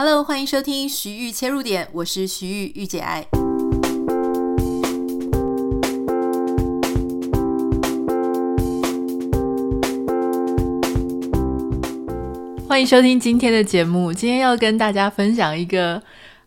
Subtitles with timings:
[0.00, 3.26] Hello，欢迎收听徐玉切入点，我是徐豫御姐爱。
[12.68, 14.12] 欢迎收听今天的节目。
[14.12, 16.00] 今天要跟大家分享一个，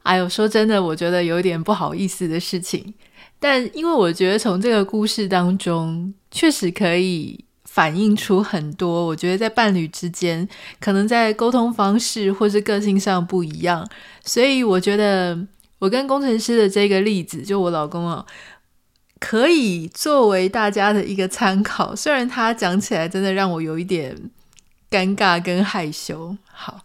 [0.04, 2.94] 哎呦，说真的，我觉得有点不好意思的事情。
[3.38, 7.44] 但因为我觉得从这个故事当中，确实可以。
[7.74, 10.46] 反映出很多，我觉得在伴侣之间，
[10.82, 13.88] 可能在沟通方式或是个性上不一样，
[14.26, 15.48] 所以我觉得
[15.80, 18.26] 我跟工程师的这个例子，就我老公啊，
[19.20, 21.96] 可以作为大家的一个参考。
[21.96, 24.18] 虽然他讲起来真的让我有一点
[24.90, 26.36] 尴尬跟害羞。
[26.52, 26.82] 好。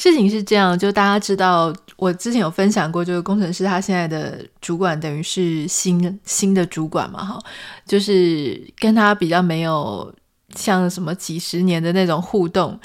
[0.00, 7.38] 事情是这样，就大家知道，我之前有分享过，就是工程师他现在的主管等于是新新的主管嘛，哈，
[7.84, 10.10] 就是跟他比较没有
[10.54, 12.80] 像什么几十年的那种互动。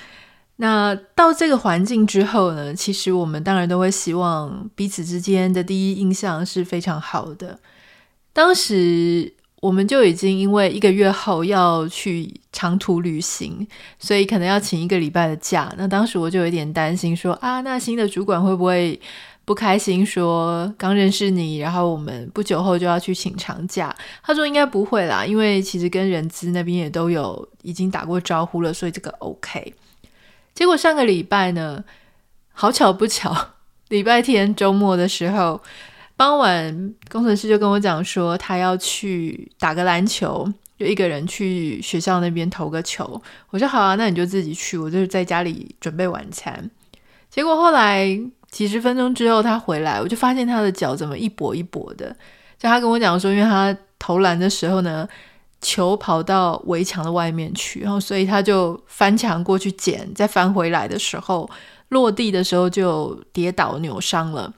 [0.58, 7.58] 那到这个环境之后呢，其实我们当然都会希望彼此之间的第一印象是非常好的。
[8.34, 9.35] 当时。
[9.66, 15.74] 我们就已经因为一个月后要去长途旅行，所以可能要请一个礼拜的假。
[15.76, 19.00] 那当时我就有点担心说，啊，那新的主管会不会
[19.44, 20.06] 不开心？
[20.06, 23.96] 说刚认识你，然后我们不久后就要去请长假。
[24.22, 29.74] 他说应该不会啦，因为其实跟人资那边也都有已经打过招呼了，所以这个 OK。
[30.54, 31.84] 结果上个礼拜呢，
[32.54, 33.36] 好巧不巧，
[33.88, 35.60] 礼拜天周末的时候。
[36.18, 40.50] 傍晚，工程师就跟我讲说，他要去打个篮球，
[40.80, 43.22] 就一个人去学校那边投个球。
[43.50, 46.70] 我说好啊，那你就自己去，我就是在家里准备晚餐。
[47.30, 48.08] 结果后来
[48.50, 52.16] 几十分钟之后，他回来，我就发现他的脚怎么一跛一跛的。
[52.58, 55.06] 就他跟我讲说，因为他投篮的时候呢，
[55.60, 61.50] 球跑到围墙的外面去，然后所以他就翻墙过去捡，再翻回来的时候，
[61.90, 64.54] 落地的时候就跌倒扭伤了。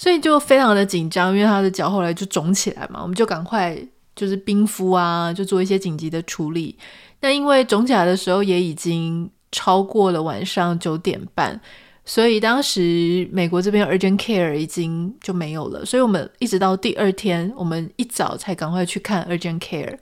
[0.00, 3.76] 所以就非常的紧张，因为他的脚后来就肿起来嘛，我们就赶快
[4.16, 6.74] 就是冰敷啊，就做一些紧急的处理。
[7.20, 11.60] 那因为肿起来的时候也已经超过了晚上九点半，
[12.06, 19.98] 所以当时美国这边 urgent care 已经就没有了，所以我们一直到第二天，我们一早才赶快去看 urgent care，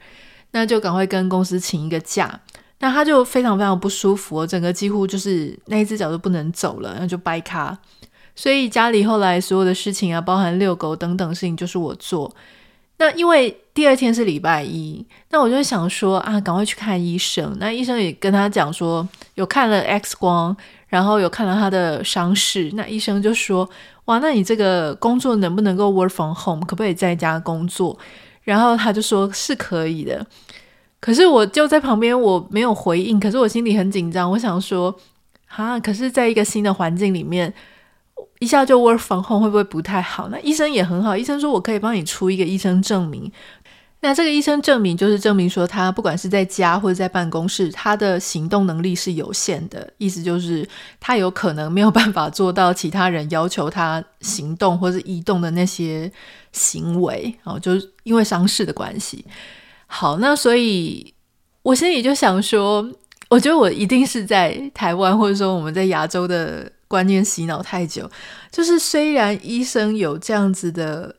[0.53, 2.41] 那就赶快跟公司请一个假。
[2.78, 7.77] 那他就非常非常不舒服，整个几乎就是那一只脚都不能走了，然后就掰咖。
[8.38, 12.32] 所以家里后来所有的事情啊，包含遛狗等等事情，就是我做。
[12.99, 17.56] 那因为第二天是礼拜一，那我就想说啊，赶快去看医生。
[17.59, 20.56] 那医生也跟他讲说，有看了 X 光，
[20.87, 22.71] 然后有看了他的伤势。
[22.75, 23.69] 那医生就说，
[24.04, 27.98] 哇，那你这个工作能不能够 work from home，可不可以在家工作？
[28.44, 30.25] 然后他就说是可以的。
[31.00, 33.19] 可是我就在旁边，我没有回应。
[33.19, 34.94] 可是我心里很紧张，我想说，
[35.48, 37.53] 啊，可是在一个新的环境里面。
[38.41, 40.28] 一下就 work from home 会不会不太好？
[40.28, 43.31] 那医生也很好，医生说我可以帮你出一个医生证明。
[44.00, 50.65] 那这个医生证明就是证明说他不管是在家或者在办公室，他的行动能力是有限的，意思就是
[51.00, 56.09] 他有可能没有办法做到其他人要求他行动或者移动的那些
[56.53, 59.25] 行为哦，就是因为伤势的关系。
[59.88, 61.12] 好，那所以
[61.62, 62.88] 我心里就想说，
[63.28, 66.71] 我觉得我一定是在台湾，或者说我们在亚洲的。
[66.88, 68.10] 观念洗脑太久，
[68.50, 71.15] 就是虽然医生有这样子的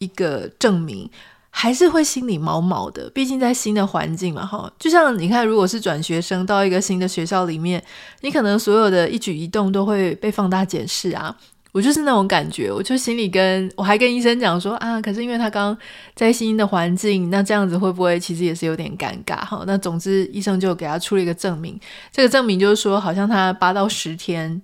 [0.00, 1.08] 一个证明，
[1.48, 3.08] 还是会心里毛毛的。
[3.10, 7.80] 毕竟在新的环境嘛，哈，就像你看，如果是转学生到一个新的学校里面，
[8.22, 11.34] 你可能所有的一举一动都会被放大检视啊。
[11.70, 15.74] 我就是那种感觉，我就心里跟我还跟医生讲说啊，可是因为他刚
[16.14, 19.62] 在新的环境，那这样子会不会其实也是有点尴尬哈？
[19.66, 21.78] 那总之医生就给他出了一个证明，
[22.10, 24.60] 这个证明就是说，好像他八到十天。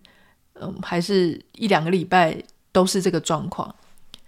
[0.60, 2.36] 嗯，还是一两个礼拜
[2.72, 3.74] 都是这个状况。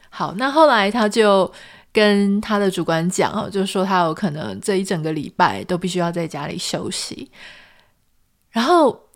[0.09, 1.51] 好，那后来他就
[1.93, 7.31] 跟他的主管讲哦，就说他有可能这一整个礼拜都必须要在家里休息。
[8.51, 9.09] 然后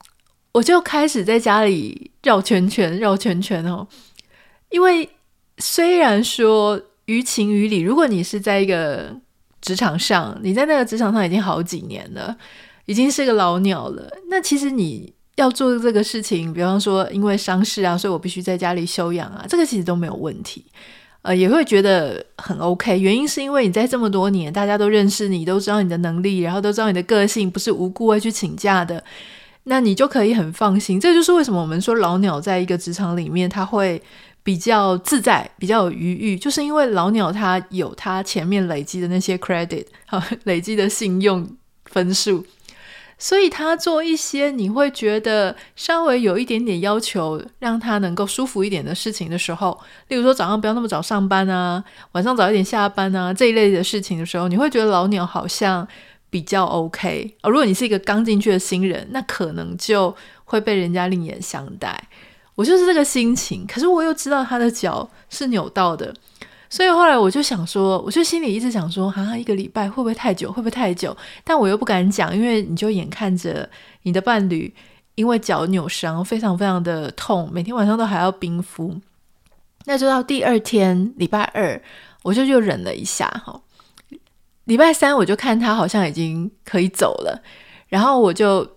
[0.53, 3.87] 我就开始在家里绕圈圈，绕圈圈哦。
[4.71, 5.09] 因为
[5.59, 9.15] 虽然说于情于理，如果你是在一个
[9.61, 12.37] 职场上，你在那个职场上已经好几年了，
[12.87, 15.13] 已经是个老鸟了，那其实你。
[15.37, 20.65] 要做这个事情，比方说因为伤势啊，所以我必须在家里休养啊，这个其实都没有问题，
[21.23, 22.99] 呃，也会觉得很 OK。
[22.99, 29.03] 原因是因为你在这么多年，大家都认识你，都知道你的能力，然后都知道你的个性，不是无故会去请假的，
[29.65, 31.01] 那你就可以很放心。
[31.01, 34.01] 这就是为什么我们说老鸟在一个职场里面，他会
[34.45, 41.45] 比较自在，比较有余裕，就是因为老鸟他有他前面累积的那些 credit，好， 累积的信用
[41.87, 42.45] 分数。
[43.19, 51.83] 所以他做一些你会觉得稍微有一点点要求，让他能够舒服一点的事情的时候，例如说早上不要那么早上班啊，
[52.13, 55.87] 晚上早一点下班啊，这一类的事情的时候，你会觉得老鸟好像
[56.29, 57.37] 比较 OK。
[57.43, 60.15] 而如果你是一个刚进去的新人，那可能就
[60.45, 62.09] 会被人家另眼相待。
[62.57, 66.15] 我就是这个心情，可是我又知道他的脚是扭到的。
[66.75, 70.51] 所以后来我就想说，我就心里一直想说，啊，一个礼拜会不会太久？
[70.51, 71.17] 会不会太久？
[71.45, 73.71] 但我又不敢讲，因为你就眼看着
[74.03, 74.75] 你的伴侣
[75.15, 79.01] 因为脚扭伤，非常非常的痛，每天晚上都还要冰敷。
[79.85, 81.81] 那就到第二天，礼拜二，
[82.25, 83.61] 我就又忍了一下哈。
[84.65, 87.41] 礼拜三我就看他好像已经可以走了，
[87.87, 88.69] 然后我就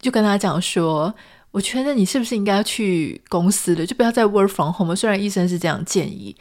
[0.00, 1.14] 就跟他讲说，
[1.52, 4.96] 我觉得你是不是应该去公司的，就不要再 work from home。
[4.96, 6.34] 虽然医生是这样建议。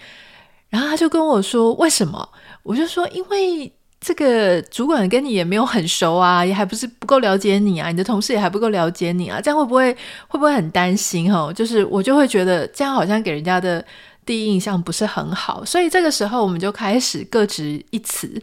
[0.69, 2.29] 然后他就跟我说：“为什么？”
[2.63, 9.91] 我就说：“因为这个主管跟你也没有很熟啊，也还不是不够了解你啊，你的同事也还不够了解你啊，这样会不会
[10.27, 11.31] 会不会很担心？
[11.33, 13.83] 哈，就是我就会觉得这样好像给人家的
[14.25, 18.41] 第一印象不是很好，所以这个时候我们就开始各执一词，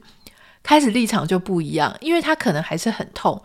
[0.63, 3.41] 开始立场就不一样，因为他可能还是很痛。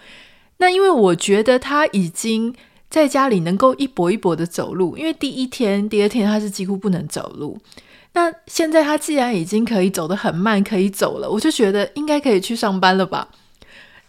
[0.57, 2.53] 那因为我觉得他已经
[2.89, 7.59] 在家里能够一跛一跛的走路，因为第一天、第二天他是几乎不能走路。”
[8.13, 13.29] 那现在他既然已经可以走得很慢，可以走了，我就觉得应该可以去上班了吧。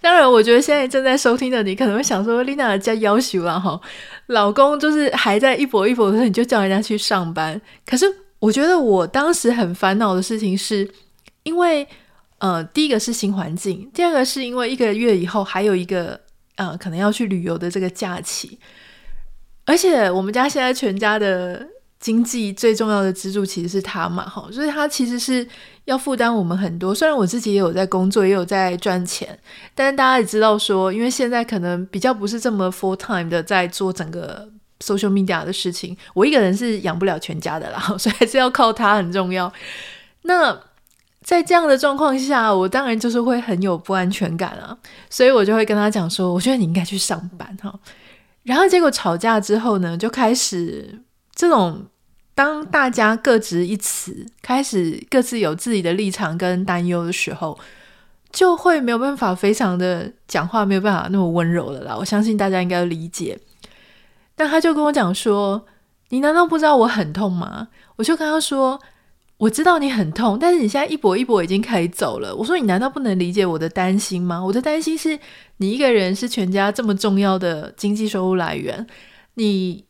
[0.00, 3.80] 当然，我觉得现在正在收听的你可能会想说，Lena 家要求了哈，
[4.26, 7.60] 老公就是还在一跛一跛的时候，你就叫人家去上班。
[7.86, 8.04] 可是
[8.40, 10.90] 我觉得我当时很烦恼的事情是，
[11.44, 11.86] 因为
[12.38, 16.20] 呃，第一个是新环境，第二个是因为一个月以后还有一个
[16.56, 18.58] 呃可能要去旅游的这个假期，
[19.64, 21.64] 而且我们家现在全家的。
[22.02, 25.46] 经济最重要的支柱其实是他嘛，哈，所以他其实是
[25.84, 26.92] 要负担我们很多。
[26.92, 29.38] 虽然我自己也有在工作，也有在赚钱，
[29.72, 34.48] 但是大家也知道说，因为现在可能比较不是这么 full time 的在做整个
[34.80, 39.52] social media 的事情，我一个人是养不了全家的啦， 所以还是要靠他很重要。
[40.22, 40.60] 那
[41.22, 44.76] 在这样的状况下，我当然就是会很有不安全感啊，
[45.08, 47.72] 所以我就会跟他讲说，我觉得你应该去上班哈。
[48.42, 51.00] 然后结果吵架之后呢，就开始
[51.36, 51.86] 这种。
[52.34, 57.58] 当大家各执一词，开始各自有自己的立场跟担忧的时候，
[58.32, 61.94] 就会没有办法非常的讲话，没有办法那么温柔了啦。
[61.94, 63.38] 我相信大家应该理解。
[64.34, 65.66] 但他就跟我讲说
[66.08, 68.80] ：“你难道不知道我很痛吗？”我就跟他说
[69.36, 74.42] ：“我知道你很痛，但是你现在一搏一搏已经可以走了。”我说：“你难道不能理解我的担心吗？
[74.42, 75.18] 我的担心是
[75.58, 78.86] 你一个人是全家这么重要的经济收入来源，
[79.34, 79.84] 你。”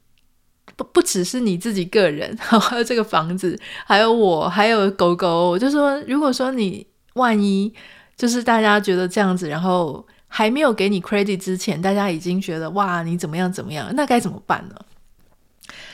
[0.76, 5.50] 不不只是你自己个人， 还有这个房子，还有我，还有狗狗。
[5.50, 7.72] 我就说，如果说你万一
[8.16, 14.76] 就是大家觉得这样子，然后还没有给你 credit 之前，大家已经觉得哇，你怎么样怎么样，那该怎么办呢？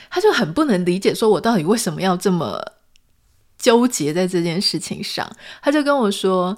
[0.09, 2.59] 他就很不能理解，说我到底为什么要这么
[3.57, 5.29] 纠结在这件事情上。
[5.61, 6.57] 他就跟我说。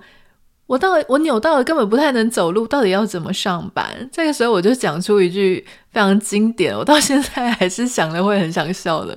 [0.71, 4.09] 我到我扭到了，根本不太能走路，到底要怎么上班？
[4.09, 9.13] 这个时候我就讲出一句非常经典，我到现在还是想了会很想笑的。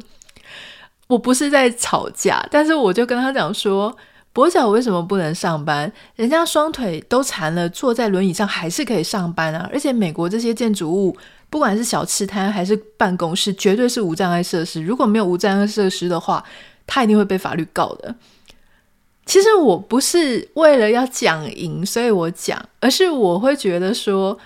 [1.07, 3.97] 我不是在吵架，但是我就跟他讲说，
[4.35, 5.93] 跛脚为什么不能上班？
[6.17, 9.71] 人家双腿都残了，坐在轮椅上还是可以上班啊！
[9.73, 11.17] 而且美国这些建筑物，
[11.49, 14.83] 不管是小吃摊还是办公室，绝对是无障碍设施。
[14.83, 16.43] 如果没有无障碍设施的话，
[16.85, 18.13] 他一定会被法律告的。
[19.27, 24.39] 其实我不是为了要讲赢，所以我讲，而是我会觉得说，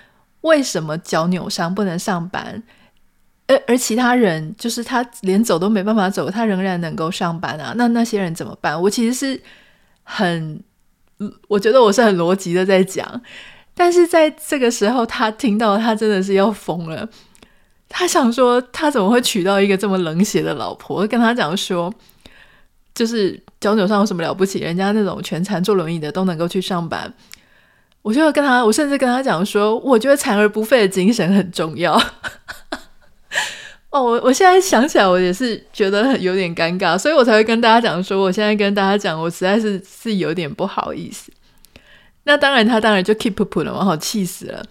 [0.42, 2.62] 为什么脚扭伤不能上班，
[3.48, 7.74] 而而其他人就是他连走都没办法走，他仍然能够上班啊？
[7.76, 8.80] 那那些人怎么办？
[8.80, 9.42] 我其实是
[10.04, 10.62] 很，
[11.48, 13.20] 我觉得我是很逻辑的在讲，
[13.74, 17.08] 但是在这个时候，他听到他真的是要疯了，
[17.88, 21.04] 他想说他怎么会娶到一个这么冷血的老婆？
[21.08, 21.92] 跟他讲说。
[22.98, 24.58] 就是脚扭伤有什么了不起？
[24.58, 27.14] 人家那种全残坐轮椅的都能够去上班。
[28.02, 31.92] 我就要跟他，我甚至跟他讲说，我觉得残而不废的精神很重要。
[33.90, 41.30] 哦，我我现在想起来，我也是觉得很有点尴尬，所以我才会跟大家讲说，我现在跟大家讲，我实在是是有点不好意思。
[42.24, 44.64] 那当然，他当然就 keep up 了，我好气死了。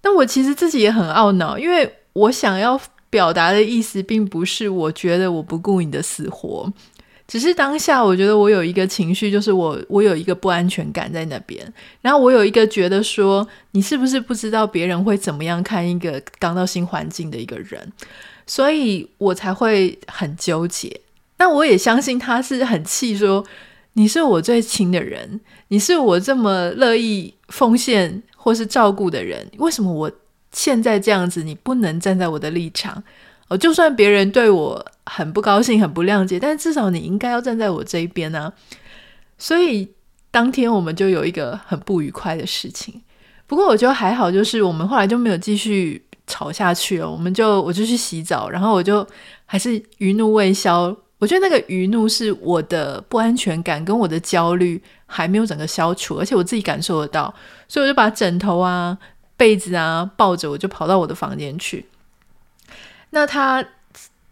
[0.00, 2.80] 但我其实自己也很懊恼，因为我想要
[3.10, 6.72] 表达的意思，并不是我觉得我不顾你的死活。
[7.26, 17.92] 只是当下，我觉得我有一个情绪，就是我我有一个不安全感在那边，然后我有一个觉得说，你是不是不知道别人会怎么样看一个刚到新环境的一个人，
[18.46, 21.00] 所以我才会很纠结。
[21.38, 23.44] 那我也相信他是很气，说
[23.94, 30.10] 你是我最亲的人，你是我这么乐意奉献或是照顾的人，为什么我
[30.52, 33.02] 现在这样子，你不能站在我的立场？
[33.52, 38.50] 哦，就算别人对我很不高兴、很不谅解，但至少你应该要站在我这一边啊。
[39.36, 39.92] 所以
[40.30, 43.02] 当天我们就有一个很不愉快的事情。
[43.46, 47.10] 不过我觉得还好，就是我们后来就没有继续吵下去了。
[47.10, 49.06] 我们就我就去洗澡，然后我就
[49.44, 50.96] 还是余怒未消。
[51.18, 57.32] 我觉得那个余怒是我的不安全感跟我的焦虑还没有整个消除，而且我自己感受得到，
[57.68, 58.96] 所以我就把枕头啊、
[59.36, 61.84] 被子啊抱着，我就跑到我的房间去。
[63.14, 63.62] 那他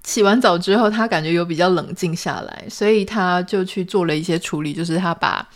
[0.02, 5.46] 洗完澡之后，他感觉有比较冷静下来，所以他就去做了一些处理，就是他把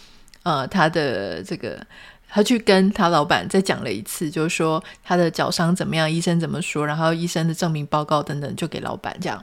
[0.43, 1.81] 呃他的这个，
[2.29, 9.43] 他去跟他老板再讲了一次，就是说他的脚伤怎么样，医生怎么说，然后医生的证明报告等等，就给老板这样。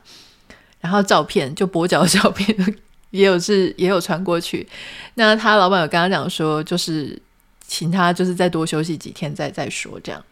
[0.80, 2.56] 然后照片就跛脚的照片
[3.10, 4.68] 也有是 也有传过去，
[5.16, 7.20] 那他老板有跟他讲说，就是
[7.66, 10.24] 请他就是再多休息几天再再说这样。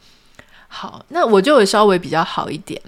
[0.68, 2.80] 好，那我就稍微比较好一点。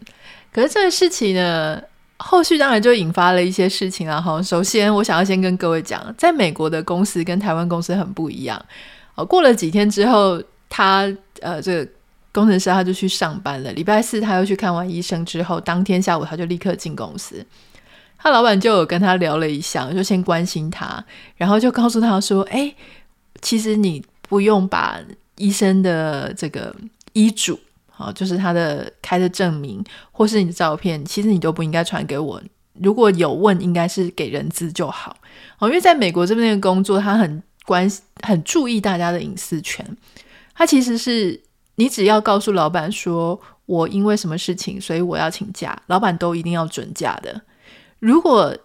[0.53, 1.81] 可是这个事情呢，
[2.17, 4.19] 后续当然就引发了一些事情啊。
[4.21, 8.63] 哈，首先我想要先跟各位讲，在美国的公司跟台湾公司很不一样。
[9.15, 11.91] 哦，过了几天之后，他呃这个。
[12.33, 13.69] 工程师他就去上班了。
[13.73, 17.45] 礼拜四他又去看完医生之后，当天下午他就立刻进公司。
[18.17, 21.03] 他老板就有跟他聊了一下，就先关心他，
[21.35, 22.73] 然后就告诉他说：“哎，
[23.41, 24.97] 其实你不用把
[25.35, 26.73] 医生的这个
[27.11, 27.59] 医嘱，
[28.01, 32.41] 啊，就是他的开的证明或是你的照片，其实你都不应该传给我。
[32.73, 35.15] 如果有问，应该是给人资就好。
[35.59, 37.89] 哦，因为在美国这边的工作，他很关
[38.23, 39.85] 很注意大家的隐私权。
[40.53, 41.41] 他其实是。”
[41.75, 47.41] 你只要告诉老板说，我因为什么事情，所以我要请假，老板都一定要准假的。
[47.97, 48.55] 如果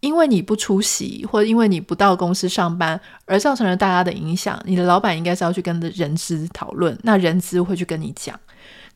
[0.00, 8.38] 因为你不出席，或者因为你不到公司上班而造成了大家的影响，你的老板应该是要去跟人资讨论，那人资会去跟你讲。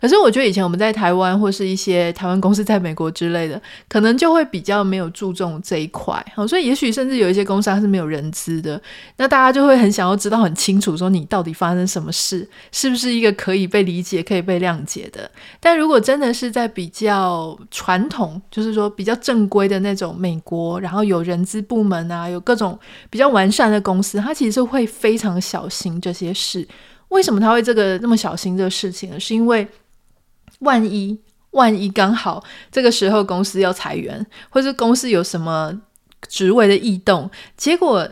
[0.03, 8.83] 可是我觉得以前我们在台湾或是一些台湾公司在美国之类的，可能就会比较没有注重这一块，好，所以也许甚至有一些公司它是没有人资的，
[9.19, 15.31] 那大家就会很想要知道很清楚，说你到底发生什么事，是不是一个可以被理解、可以被谅解的？
[15.61, 22.77] 但如果真的是在比较传统，就是说比较正规的那种美国，然后有人资部门啊，有各种
[23.09, 26.67] 比较完善的公司，它其实会非常小心这些事。
[27.09, 29.21] 为什么他会这个那么小心这个事情呢？
[29.21, 29.69] 是因为
[30.63, 35.81] 万一万一刚好这个时候公司要裁员，或是公司有什么
[36.27, 38.09] 职位的异动，结果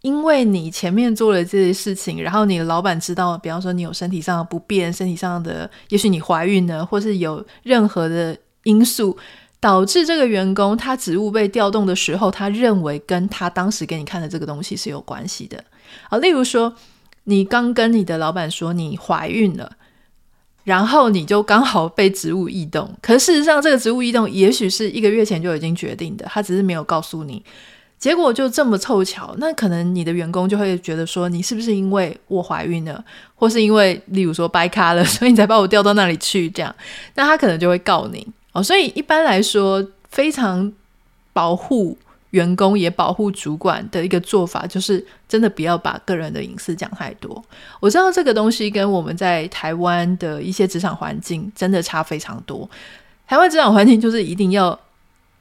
[0.00, 9.18] 因为你前面做了这些事情，然后你的老板知道，比方说你有身体上的不便，身体上的，也许你怀孕了，或是有任何的因素
[9.60, 15.62] 导致这个员工他职务被调动的时候，他认为跟他当时给你看的这个东西是有关系的。
[16.08, 16.72] 啊，例如说
[17.24, 19.72] 你刚跟你的老板说你怀孕了。
[20.68, 27.42] 然后你就刚好被职务异动，可事实上这个职务异动也许是一个月前就已经决定的，他只是没有告诉你。
[27.98, 33.02] 结果就这么凑巧，那可能你的员工就会觉得说，你是不是因为我怀孕了，
[33.34, 36.50] 或是因为例如说掰咖了，所以你才把我调到那里去？
[36.50, 36.74] 这样，
[37.14, 38.62] 那他可能就会告你哦。
[38.62, 40.70] 所以一般来说，非常
[41.32, 41.96] 保护。
[42.30, 47.42] 员工也保护主管的一个做法，就是真的不要把个人的隐私讲太多。
[47.80, 52.68] 我知道这个东西跟我们在台湾的一些职场环境真的差非常多。
[53.26, 54.78] 台湾职场环境就是一定要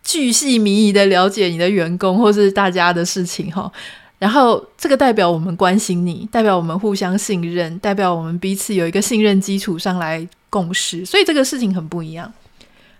[0.03, 3.69] 巨细靡遗的了解你的员工或是大家的事情哈，
[4.17, 12.31] 然后这个代表我们关心你，代表我们互相信任，代表我们彼此有一个信任基础上来共识，所以这个事情很不一样。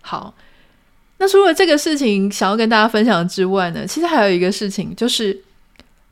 [0.01, 0.33] 好。
[1.19, 5.37] 那除了这个事情想要跟大家分享之外呢，其实还有一个事情，就是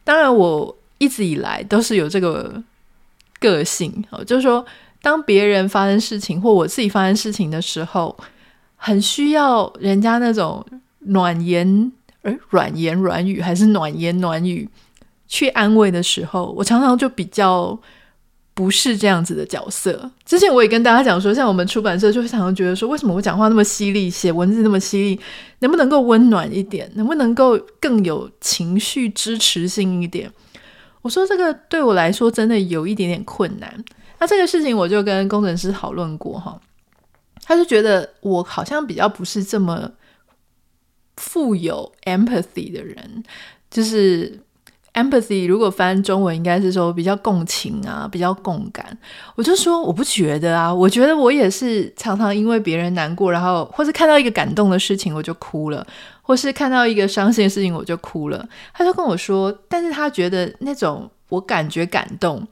[0.03, 2.61] 当然我一直以来都是有这个
[3.39, 4.65] 个性，就是说
[5.01, 8.17] 当别人发生事情或我自己发生事情的时候，
[8.75, 10.65] 很需要人家那种
[10.99, 11.91] 暖言，
[12.23, 14.67] 诶，软言软语还是暖言暖语
[15.27, 17.79] 去安慰的时候，我常常就比较。
[18.55, 20.09] 不是这样子的角色。
[20.25, 25.19] 之前我也跟大家讲说，像我们出版社就会常常觉得说，为什么我讲话那么犀利，写文字那么犀利，
[25.59, 30.31] 能不能够温暖一点，能不能够更有情绪支持性一点？
[31.01, 33.83] 我说这个对我来说真的有一点点困难。
[34.19, 36.57] 那这个事情我就跟工程师讨论过哈，
[37.43, 39.91] 他就觉得我好像比较不是这么
[41.17, 43.21] 富有 empathy 的人，
[43.69, 44.39] 就是。
[44.95, 48.97] Empathy 如果翻中文应该是说比较共情啊，比较共感。
[49.35, 55.85] 我就说我不觉得啊，我觉得我也是常常因为别人难过，然后或是看到一个感动的事情我就哭了，
[56.21, 58.47] 或是看到一个伤心的事情我就哭了。
[58.73, 62.47] 他就跟我说，但是他觉得那种我感觉感动，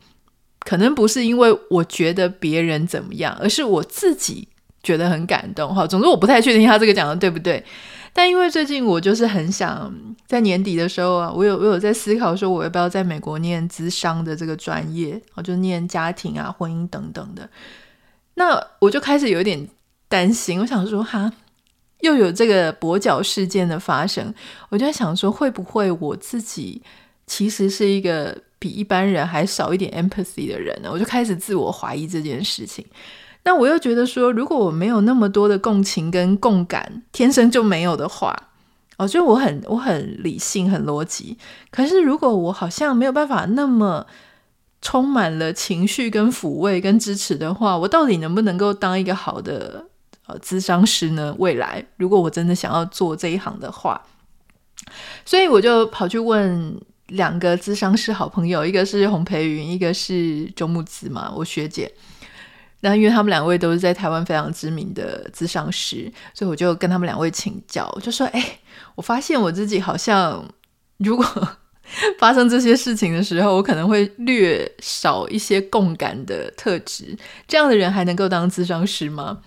[0.59, 4.49] 可能不是因为我觉得别人怎么样，而是我自己
[4.83, 5.73] 觉得很感动。
[5.73, 7.63] 哈，总之我不太确定他这个讲的对不对。
[8.15, 9.91] 但因为最近我就是很想
[10.27, 17.49] 在年底的时候啊，我有我有在思考说，我要不要在美国念资商的这个专业，我就念家庭啊、婚姻等等的。
[18.35, 19.67] 那我就开始有点
[20.07, 21.33] 担心，我想说哈，
[22.01, 24.31] 又有这个跛脚事件的发生，
[24.69, 26.81] 我就在想说，会不会我自己
[27.25, 30.89] 其实是一个比一般人还少一点 empathy 的人呢？
[30.91, 32.85] 我就开始自我怀疑这件事情。
[33.45, 38.33] 那我又觉得说，如果我没有那么多的共情跟共感，天生就没有的话，
[38.97, 41.37] 哦，就我很我很理性很逻辑。
[41.69, 44.05] 可是如果我好像没有办法那么
[44.81, 49.85] 充满了情绪跟抚慰跟支持的话，我到底能不能够当一个好的
[50.27, 51.35] 呃咨商师呢？
[51.37, 54.01] 未来如果我真的想要做这一行的话，
[55.25, 61.93] 所以我就跑去问两个咨商师好朋友，一个是洪培云，一个是周木子嘛，我学姐。
[62.85, 68.59] 那因为他们两位都是在台湾非常知名的咨商师，所以我就跟他们两位请教，我就说：“哎，
[68.95, 70.45] 我发现我自己好像，
[70.97, 71.25] 如果
[72.19, 77.17] 发生这些事情的时候，我可能会略少一些共感的特质。
[77.47, 79.39] 这样的人还能够当咨商师吗？”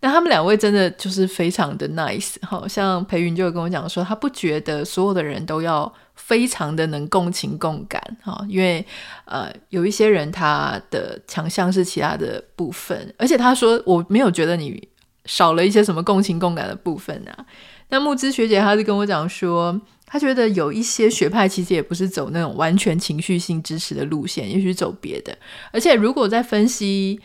[0.00, 5.92] 那他们两位真的就是非常的 nice，好像裴云就跟我讲说，他不觉得所有的人都要。
[6.20, 8.84] 非常的能共情共感哈，因为
[9.24, 14.86] 呃有一些人他的强项是其他的部分，而且他说我没有觉得你
[15.26, 17.46] 少了一些什么共情共感的部分啊。
[17.90, 25.38] 那木之学姐她是跟我讲说，她觉得有一些学派其实也不是走那种完全情绪性支持的路线，也许走别的。
[25.72, 27.18] 而且如果在分析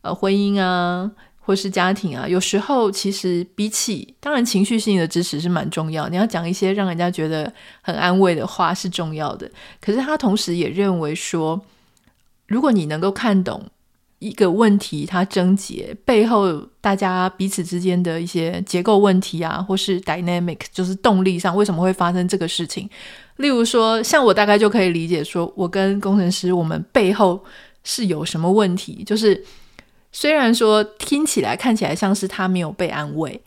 [0.00, 1.12] 呃婚姻啊。
[1.48, 7.50] 或是家庭啊，有时候其实比起当然情绪性的支持是蛮重要，你要讲一些让人家觉得
[7.80, 9.50] 很安慰的话是重要的。
[9.80, 11.58] 可是他同时也认为说，
[12.48, 13.64] 如果你能够看懂
[14.18, 22.86] 一个问题，它症结背后大家彼此之间的一些结构问题啊，或是 dynamic，就是动力上为什么会发生这个事情。
[23.36, 27.42] 例如说，像我大概就可以理解说，我跟工程师我们背后
[27.84, 29.42] 是有什么问题，就是。
[30.10, 33.40] 虽然说听起来看起来像是他没有被安慰，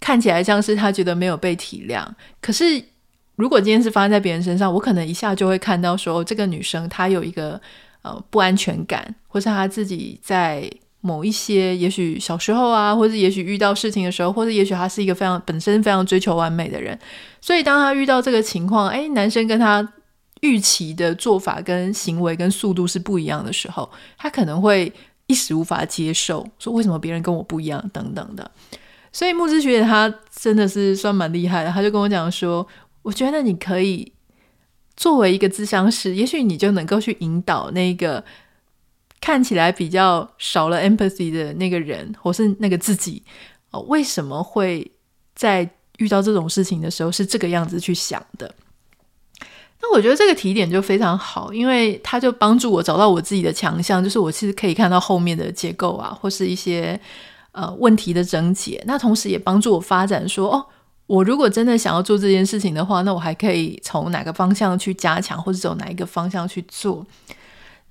[0.00, 2.04] 看起来像是他觉得没有被体谅，
[2.40, 2.82] 可是
[3.36, 7.60] 如果今天是发生在别人身上，我可能一下就会看到说，这个女生她有一个
[8.02, 10.70] 呃不安全感，或是她自己在
[11.00, 16.98] 某一些也许小时候啊，或者也许遇到事情的时候，或者也许她是一个非常本身非常追求完美的人，
[17.40, 19.86] 所以当她遇到这个情况，诶，男生跟她
[20.40, 24.92] 预期的做法跟行为跟速度是不一样的时候，她可能会。
[25.26, 28.50] 一时无法接受，说为什么别人跟我不一样等等的，
[29.12, 32.66] 所以木之学姐她真的是算蛮厉害的，她就跟我讲说，
[33.02, 34.12] 我觉得你可以
[34.96, 38.24] 作为一个咨商师，也许你就能够去引导那个
[39.20, 43.22] 看起来比较少了 empathy 的那个人，或是那个自己，
[43.70, 44.88] 哦，为什么会
[45.34, 48.54] 在遇到这种事情的时候是这个样子去想的？
[49.88, 56.98] 那我觉得这个提点就非常好，因为它就帮助我找到我自己的强项，就是我其实可以看到后面的结构啊，或是一些
[57.52, 58.82] 呃问题的症结。
[58.84, 60.66] 那同时也帮助我发展说，哦，
[61.06, 67.06] 我如果真的想要做这件事情的话，那我还可以从哪个方向去加强，或者走哪一个方向去做。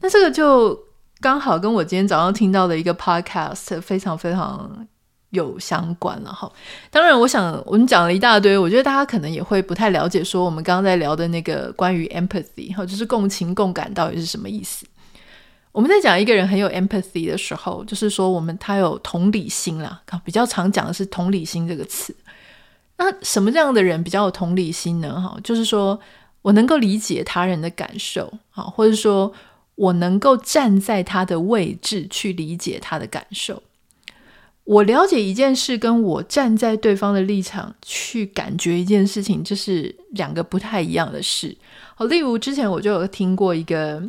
[0.01, 0.77] 那这个就
[1.21, 4.86] 刚好跟我今天早上听到的一个 podcast 非常非常。
[5.32, 6.52] 有相关了哈，
[6.90, 14.86] 当然，我想我们讲了一大堆，我觉得大家可能也会不太了解，说我们刚刚在聊的那个关于 empathy 哈，就是共情共感到底是什么意思？
[15.72, 22.16] 我们在讲一个人很有 empathy 的时候，就是说我们他有同理心啦，比较常讲的是同理心这个词。
[22.98, 25.20] 那什么样的人比较有同理心呢？
[25.20, 26.00] 哈，就是说
[26.42, 29.34] 我能够理解他人的感受，啊，或者说
[29.76, 33.62] 我能够站在他的位置去理解他的感受。
[34.65, 41.56] 我了解一件事，跟我站在对方的立场去感觉一件事情，这是两个不太一样的事。
[41.95, 44.04] 好，例如之前我就有听过一个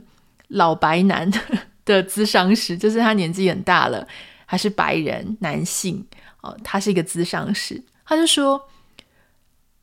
[0.49, 1.31] 老白男
[1.85, 4.09] 的咨商师，就是他年纪很大了，
[4.47, 6.05] 还是白人男性，
[6.43, 8.69] 哦，他是一个咨商师，他就说，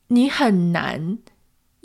[0.07, 1.19] 你很难。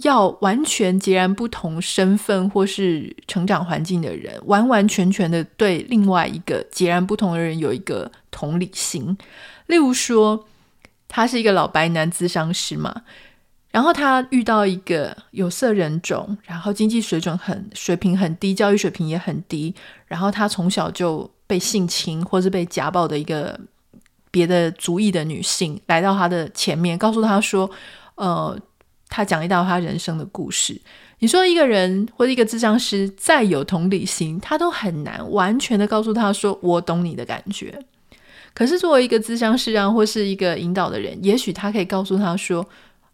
[0.04, 9.18] 要完全截然不同身份或是成长环境的人，完完全全的对另外一个截然不同的人有一个同理心。
[9.66, 10.46] 例如说，
[11.08, 13.02] 他是一个老白男咨商师嘛，
[13.72, 19.74] 然后他遇到一个有色人种，然后经济水准很水平很低，教育水平也很低，
[20.06, 23.58] 然后他从小就被性侵或是被家暴的一个
[24.30, 27.68] 别的族裔的女性来到他的前面，告诉他说
[28.14, 28.56] ：“呃。”
[29.08, 30.80] 他讲一道他人生的故事，
[31.20, 37.78] 你说一个人或者一个咨商师再有同理心，他都很难完全的告诉他说：“我懂你的感觉。”
[38.54, 42.66] 可是作为一个咨商师啊，或是一个引导的人，也许他可以告诉他说：“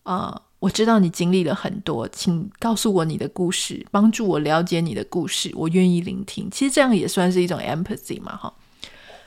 [0.05, 8.53] 啊、我知道你经历了很多，请告诉我你的故事，帮助我了解你的故事，我愿意聆听。”其实这样也算是一种 empathy 嘛，哈。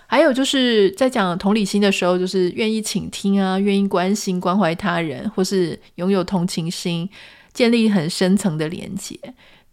[0.08, 7.08] 还有就是在讲同理心的时候，就是愿意倾听啊，愿意关心关怀他人，或是拥有同情心。
[7.54, 9.20] 建立很深层的连接。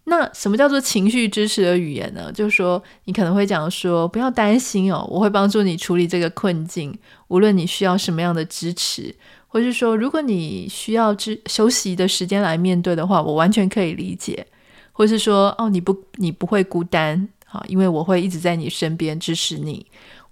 [0.05, 2.33] 那什么叫做情绪支持的语言呢？
[2.33, 6.99] 就是说，你可能会讲说，不要担心哦，我会帮助你处理这个困境。
[7.29, 9.15] 无论你需要什么样的支持，
[9.47, 14.47] 或是说，如果你需要支休息的时间来面对的话，我完全可以理解。
[14.93, 19.85] 或是说，哦，你不，你不会孤单，好，因为我会一直在你身边支持你。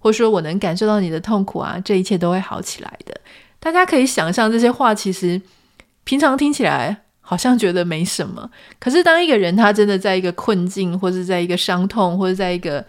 [0.03, 3.19] 或者说我能感受到你的痛苦啊，这一切都会好起来的。
[3.59, 5.41] 大家可以想象，这些话其实
[6.03, 6.99] 平常听起来。
[7.25, 12.85] 好像觉得没什么，可是当一个人他真的在一个困境，或者在一个伤痛，或者在一个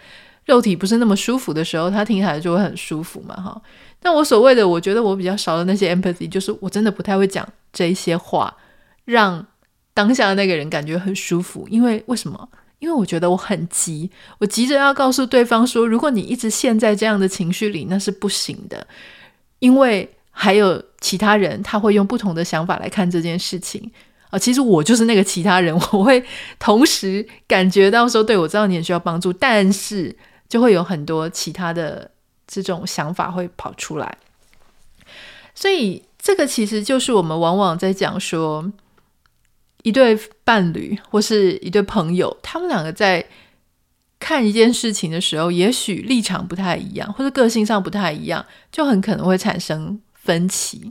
[0.46, 3.62] 肉体不是那么舒服的时候，他听起来就会很舒服嘛，哈。
[4.02, 8.52] 那我所谓的，我觉得我比较少的那些 empathy，就是我真的不太会讲这一些话，
[9.04, 9.46] 让
[9.94, 11.68] 当下的那个人感觉很舒服。
[11.70, 12.48] 因为为什么？
[12.84, 18.86] 因为我觉得我很急，我急着要告诉对方说，如果你一直陷在这样的情绪里，那是不行的，
[19.58, 23.90] 因为还有其他人他会用不同的想法来看这件事情。
[24.28, 26.22] 啊，其实我就是那个其他人， 我会
[26.58, 30.14] 同时感觉到说，对，我知道你也需要帮助，但是
[30.46, 32.10] 就会有很多其他的
[32.46, 34.18] 这种想法会跑出来。
[35.54, 38.70] 所以这个其实就是我们往往在讲说，
[39.84, 43.22] 一对伴侣或是一对朋友，他们两个在
[44.18, 50.90] 看一件事情的时候，也许立场不太一样，或者个性上不太一样，就很可能会产生分歧。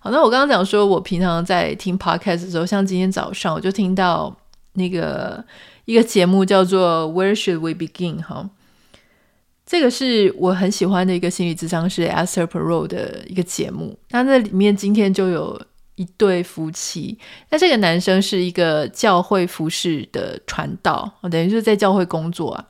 [0.00, 4.36] 好，那我刚刚讲说，我平常在听 podcast 的时候，像今天早上我就听到
[4.74, 5.42] 那个
[5.86, 8.20] 一个节目叫做 Where Should We Begin？
[8.20, 8.50] 哈，
[9.64, 13.98] 这个是我很喜欢的一个心理咨商师 Esther Perel 的一个节目。
[14.10, 15.58] 那那里面今天就有
[15.96, 17.18] 一对夫妻，
[17.50, 22.64] 那这个男生是一个教会服侍的传道，等于就是在教会工作啊。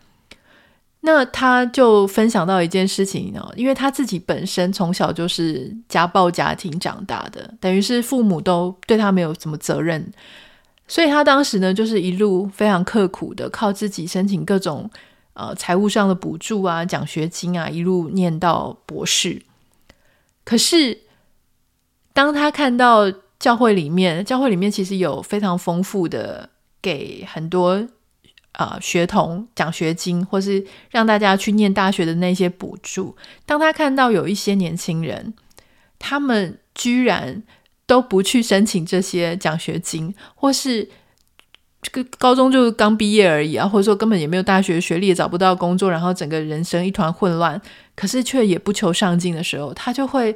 [1.01, 10.12] 那他就分享到一件事情呢，因为他自己本身从小就是家暴家庭长大的，等于是父母都对他没有什么责任，
[10.89, 14.91] 所以他当时呢就是一路非常刻苦的靠自己申请各种
[15.35, 19.43] 呃财务上的补助啊、奖学金啊，一路念到博士。
[20.43, 20.99] 可是
[22.16, 26.48] 当他看到教会里面，教会里面其实有非常丰富的
[26.81, 27.87] 给很多。
[28.59, 33.14] 啊、学童奖学金，或是让大家去念大学的那些补助。
[33.44, 35.35] 当他看到有一些年轻人，
[35.98, 37.42] 他们居然
[37.87, 40.88] 都不去申请这些奖学金，或是
[41.83, 47.61] 这个高中就刚毕业而已啊，或者说根本也没有大学学历，也找不到工作，然后整个人生一团混乱，
[47.94, 50.35] 可是却也不求上进的时候，他就会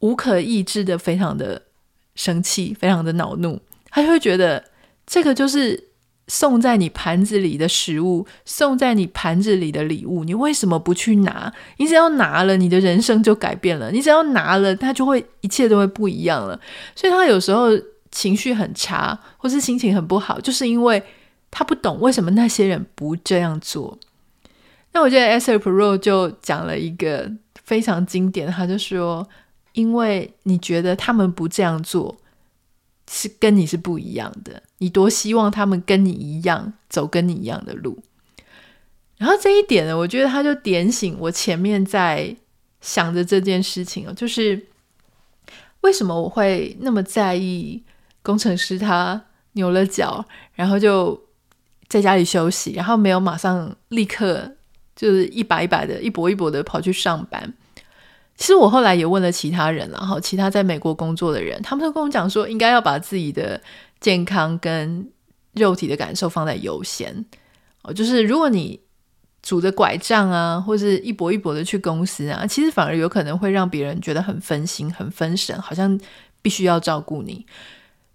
[0.00, 1.62] 无可抑制的非常的
[2.14, 4.64] 生气，非常的恼怒，他就会觉得
[5.06, 5.88] 这个就是。
[6.30, 11.50] 送在你盘子里的食物，送在你盘子里的礼物，你为什么不去拿？
[11.78, 13.90] 你只要拿了，你的人生就改变了。
[13.90, 16.60] 你只要拿了，他就会一切都会不一样了。
[16.94, 17.68] 所以他有时候
[18.10, 21.02] 情绪很差，或是心情很不好，就是因为
[21.50, 23.98] 他不懂为什么那些人不这样做。
[24.92, 27.32] 那我觉得 Esther Pro 就讲了一个
[27.64, 29.26] 非常经典，他就说：
[29.78, 32.18] 因为你觉得他们不这样做。
[33.10, 37.98] 是跟你是不一样的，你多希望他们跟你一样走跟你一样的路。
[39.16, 42.36] 然后这一点呢，我觉得他就点醒我前面在
[42.82, 44.62] 想着这件事情哦，就是
[45.80, 47.82] 为什么我会那么在意
[48.22, 51.18] 工程师他扭了脚，然后就
[51.88, 54.52] 在家里休息，然后没有马上立刻
[54.94, 57.54] 就是一把一把的、一跛一跛的跑去上班。
[58.38, 63.60] 其实我后来也问了其他人，然后其他在美国工作的人，他们都跟我讲说，应该要把自己的
[64.00, 65.06] 健康跟
[65.54, 67.26] 肉体的感受放在优先。
[67.82, 68.80] 哦，就是如果你
[69.42, 75.98] 拄着拐杖啊，或是一跛一跛的去公司啊，其实反而有可能会让别人觉得很分心、很分神，好像
[76.40, 77.44] 必须要照顾你。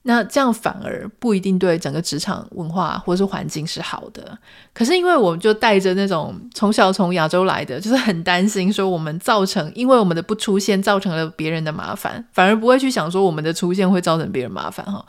[0.05, 4.37] 那这样反而不一定对整个职场文化或者是环境是好的。
[4.73, 15.05] 可是因为我们就带着那种从小从亚洲来的，就是很担心说我们造成，因为我们的不出现造成了别人的麻烦，反而不会去想说我们的出现会造成别人麻烦哈。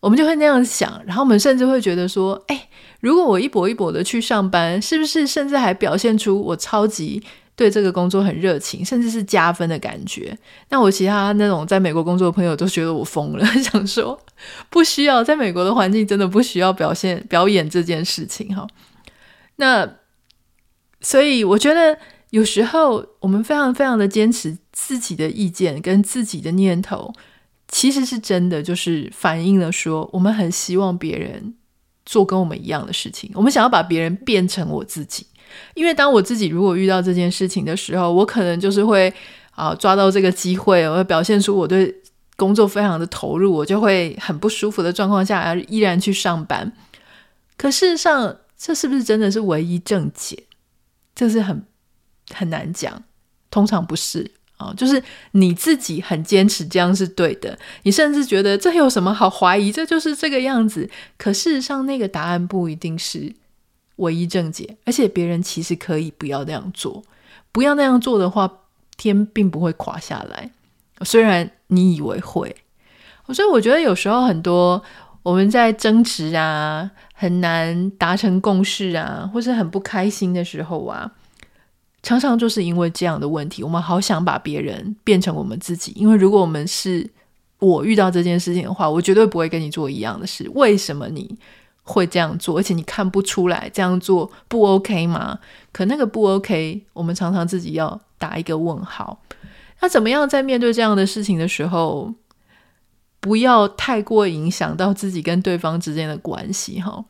[0.00, 2.68] 我们就会那样想，然后我们甚至会觉得说，哎，
[3.00, 7.22] 如果我一跛一跛的去上班，是不是甚至还表现出我超级
[7.56, 10.36] 对这个工作很热情，甚至是加分的感觉。
[10.68, 14.20] 那我其他那种在美国工作的朋友都觉得我疯了， 想说
[14.68, 18.66] 不需要，在美国的环境真的不需要表现表演这件事情哈。
[19.56, 19.90] 那
[21.00, 27.14] 所以我觉得有时候我们非常非常的坚持自己的意见跟自己的念头，
[27.68, 31.54] 其实是真的，就是反映了说我们很希望别人
[32.04, 35.26] 做跟我们一样的事情，我们想要把别人变成我自己。
[35.74, 39.12] 因为当我自己如果遇到这件事情的时候，我可能就是会
[39.52, 41.94] 啊抓到这个机会，我会表现出我对
[42.36, 46.72] 工作非常的投入，我就会很不舒服的状况下而依然去上班。
[47.56, 50.44] 可事实上，这是不是真的是唯一正解？
[51.14, 51.64] 这是很
[52.34, 53.02] 很难讲，
[53.50, 54.74] 通常不是啊。
[54.76, 59.72] 就是你自己很坚持这样是对的，你甚至觉得这有什么好怀疑？
[59.72, 60.90] 这就是这个样子。
[61.16, 63.34] 可事实上，那个答案不一定是。
[63.96, 67.02] 唯一正解，而且别人其实可以不要那样做，
[67.52, 68.50] 不要那样做的话，
[68.96, 70.50] 天并不会垮下来。
[71.02, 72.54] 虽然你以为会，
[73.28, 74.82] 所以我觉得有时候很多
[75.22, 81.10] 我们在争执啊，很难达成共识啊，或是很不开心的时候啊，
[82.02, 85.92] 常常就是因为这样的问题，我们好想把别人变成我们自己。
[85.96, 87.10] 因为如果我们是
[87.58, 90.50] 我遇到这件事情的话，我绝对不会跟你做一样的事。
[90.54, 91.38] 为什么你？
[91.86, 95.38] 会这样做，而且你看不出来这样做不 OK 吗？
[95.72, 99.22] 可那个不 OK，我们常常自己要打一个问号。
[99.80, 102.12] 那怎么样在面对这样的事情的时候，
[103.20, 106.80] 不要太过影响到自己跟对方之间的关系？
[106.80, 107.04] 哈，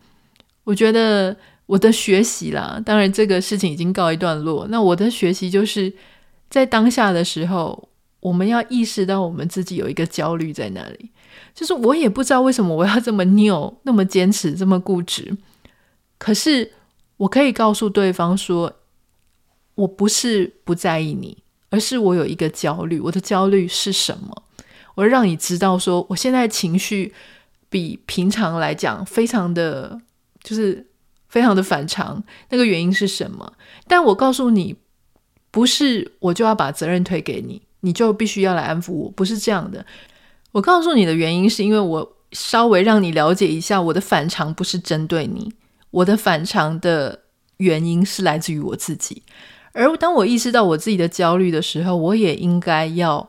[0.65, 1.35] 我觉得
[1.65, 4.67] 我的学习啦，当然这个事情已经告一段落。
[4.69, 5.91] 那我的学习就是
[6.51, 7.89] 在当下的时候，
[8.21, 11.11] 我们要意识到我们自己有一个焦虑在那里。
[11.57, 15.35] 就是我也不知道为什么我要这么拗，那么坚持，这么固执。
[16.19, 16.71] 可是
[17.16, 18.71] 我可以告诉对方说，
[19.75, 21.38] 我不是不在意你，
[21.71, 23.01] 而是我有一个焦虑。
[23.01, 24.42] 我的焦虑是什么？
[24.97, 27.14] 我让你知道说，我现在情绪
[27.71, 29.99] 比平常来讲非常的，
[30.42, 30.87] 就是
[31.31, 32.23] 非常的反常。
[32.51, 33.55] 那个原因是什么？
[33.88, 34.77] 但我告诉你，
[35.51, 39.87] 不是我就要把责任推给你，你就必须要来安抚我，不是这样的。
[40.57, 45.53] 我告诉你的原因，是因为我稍微让你了解一下，我的反常不是针对你，
[45.90, 47.25] 我的反常的
[47.59, 49.23] 原因是来自于我自己。
[49.73, 53.29] 而当我意识到我自己的焦虑的时候，我也应该要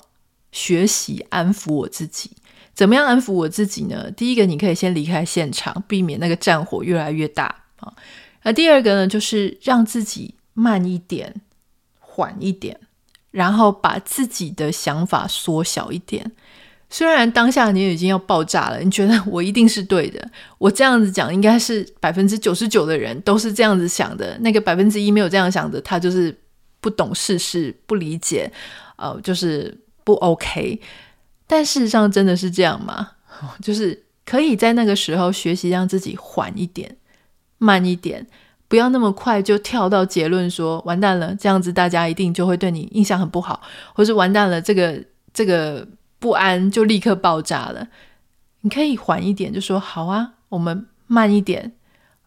[0.54, 2.32] 学习安抚我自己。
[2.74, 4.10] 怎么样安抚我自己呢？
[4.12, 7.92] 第一个，你可以先离开现场，避免那个战火越来越大啊。
[8.44, 11.42] 那第二个呢，就是让自己慢一点，
[12.00, 12.80] 缓一点，
[13.32, 16.32] 然后把自己的想法缩小一点。
[16.90, 20.26] 虽然当下你已经要爆炸了，你觉得我一定是对的，
[20.58, 26.34] 我这样子讲应该是百分之九十九的人都是这样子想的，那个百分之一没有这样想的，他就是
[26.80, 28.50] 不懂世事，不理解，
[28.96, 30.80] 呃，就是不 OK。
[31.46, 33.10] 但事实上真的是这样吗？
[33.62, 36.96] 就是可以在那个时候学习让自己缓一点、
[37.58, 38.26] 慢一点，
[38.70, 43.62] 不要那么快就跳到结论说完蛋了，这样子大家一定就会对你印象很不好，
[43.94, 45.86] 或是完蛋了，这个这个。
[46.20, 47.88] 不安就立刻爆炸了。
[48.62, 51.74] 你可以缓一点，就说好啊，我们慢一点，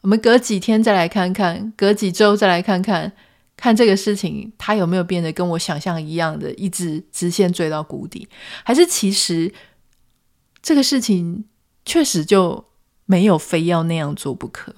[0.00, 3.12] 我们隔几天再来看看，隔几周再来看看，
[3.56, 8.28] 看这个事情它有没有变得跟我想象一样的，一直直线坠到谷底，
[8.64, 9.52] 还是其实
[10.62, 11.44] 这个事情
[11.84, 12.64] 确实就
[13.06, 14.74] 没有非要那样做不可。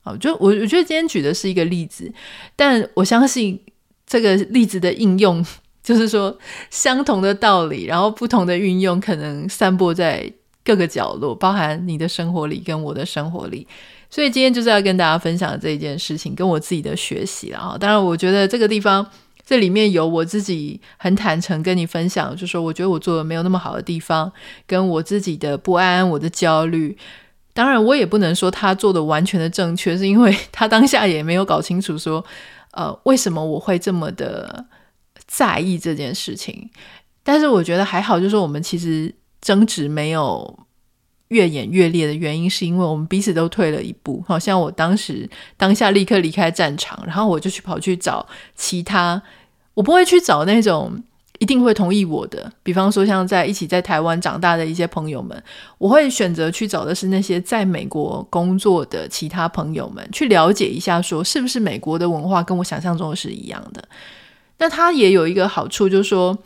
[0.00, 2.12] 好，就我我觉得今天举的是一个例子，
[2.56, 3.62] 但我相信
[4.06, 5.44] 这个例子的应用。
[5.86, 6.36] 就是说，
[6.68, 10.28] 相同的道理，然后不同的运用，可能散播在
[10.64, 13.64] 各个角落，包含你的生活里跟我的生活里。
[14.10, 17.78] 所以今天就是要跟大家分享这一件事情，跟我自己的学习了哈。
[17.78, 19.06] 当然，我觉得这个地方
[19.46, 24.32] 这里面有我自己很坦诚跟你分享，就是说我觉得我做的没有那么好的地方，
[24.66, 26.98] 跟我自己的不安、我的焦虑。
[27.54, 32.24] 当然，我也不能说他做的完全的正确，是因为他当下也没有搞清楚说，
[32.72, 34.66] 呃，为什么我会这么的。
[35.26, 36.70] 在意这件事情，
[37.22, 40.58] 但是我觉得还好，就是我们其实争执没有
[41.28, 44.24] 越演越烈的原因，是因为我们彼此都退了一步。
[44.26, 49.20] 好像我当时当下立刻离开战场，然后我就去跑去找其他，
[49.74, 51.02] 我不会去找那种
[51.40, 55.42] 一定会同意我的，比方说像在一起在台湾长大的一些朋友们，
[55.78, 63.82] 我会选择去找的是那些在美国工作的其他朋友们，去了解一下，说是不是美国的文化跟我想象中是一样的。
[64.58, 66.36] 那他也有一个好处，就是说，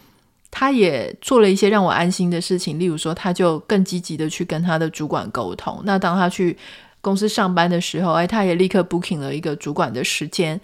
[0.51, 2.79] 他也做了一些让我安心的事情。
[2.79, 5.81] 例如说，他就更积极的去跟他的主管沟通。
[5.85, 6.57] 那当他去
[7.01, 10.61] 公司上班的时候，哎，他也立刻 booking 了一个主管的时间，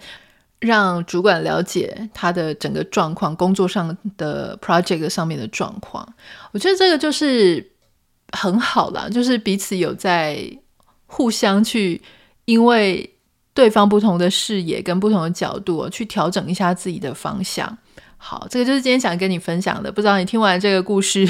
[0.59, 6.07] 让主管了解他的整个状况，工作上的 project 上面的状况。
[6.51, 7.71] 我觉得这个就是
[8.33, 10.45] 很好啦，就是彼此有在
[11.05, 12.01] 互相去，
[12.45, 13.09] 因为
[13.57, 17.75] 对方不同的视野跟不同的角度去调整一下自己的方向。
[18.17, 19.91] 好，这个就是今天想跟你分享的。
[19.91, 21.27] 不知道你听完这个故事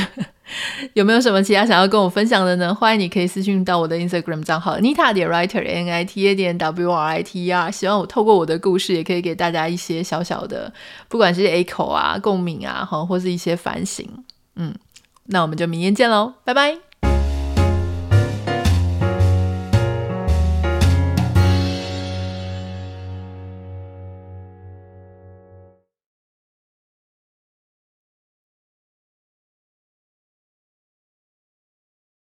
[0.93, 2.75] 有没有什么其他想要跟我分享的呢？
[2.75, 7.51] 欢迎你可以私信到我的 Instagram 账号 Nita 点 Writer N I T A 点 W R I T E
[7.51, 7.71] R。
[7.71, 10.73] 希望我透过我的故事，也可以给大家一些小小的，
[11.07, 14.05] 不管是 echo 啊、共鸣啊，或或是一些反省。
[14.57, 14.75] 嗯，
[15.27, 16.86] 那我们就明天见喽，拜拜。